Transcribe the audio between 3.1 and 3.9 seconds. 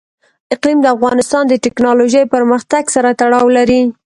تړاو لري.